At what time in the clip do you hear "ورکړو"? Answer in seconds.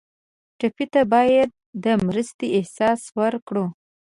3.19-3.65